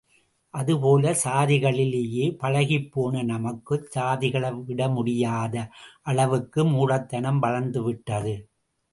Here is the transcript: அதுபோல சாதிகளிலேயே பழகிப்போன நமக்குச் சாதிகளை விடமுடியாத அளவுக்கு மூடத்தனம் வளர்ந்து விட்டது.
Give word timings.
அதுபோல 0.53 1.11
சாதிகளிலேயே 1.23 2.23
பழகிப்போன 2.41 3.23
நமக்குச் 3.23 3.91
சாதிகளை 3.91 4.51
விடமுடியாத 4.67 5.55
அளவுக்கு 6.01 6.63
மூடத்தனம் 6.65 7.39
வளர்ந்து 7.39 7.83
விட்டது. 7.83 8.33